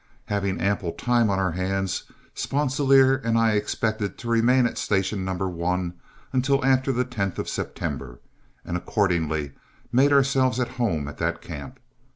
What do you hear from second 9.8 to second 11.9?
made ourselves at home at that camp.